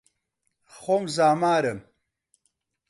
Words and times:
خۆم 0.81 1.03
زامارم 1.15 1.85